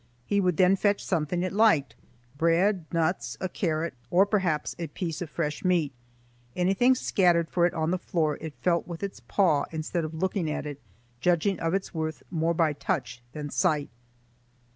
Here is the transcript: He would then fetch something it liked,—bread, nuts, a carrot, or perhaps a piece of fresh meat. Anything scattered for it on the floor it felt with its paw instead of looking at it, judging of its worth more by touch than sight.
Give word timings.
He 0.25 0.41
would 0.41 0.57
then 0.57 0.75
fetch 0.75 1.05
something 1.05 1.43
it 1.43 1.53
liked,—bread, 1.53 2.85
nuts, 2.91 3.37
a 3.39 3.47
carrot, 3.47 3.93
or 4.09 4.25
perhaps 4.25 4.75
a 4.79 4.87
piece 4.87 5.21
of 5.21 5.29
fresh 5.29 5.63
meat. 5.63 5.93
Anything 6.55 6.95
scattered 6.95 7.47
for 7.51 7.67
it 7.67 7.73
on 7.75 7.91
the 7.91 7.99
floor 7.99 8.39
it 8.41 8.55
felt 8.55 8.87
with 8.87 9.03
its 9.03 9.19
paw 9.27 9.65
instead 9.69 10.03
of 10.03 10.15
looking 10.15 10.49
at 10.49 10.65
it, 10.65 10.81
judging 11.19 11.59
of 11.59 11.75
its 11.75 11.93
worth 11.93 12.23
more 12.31 12.55
by 12.55 12.73
touch 12.73 13.21
than 13.33 13.51
sight. 13.51 13.89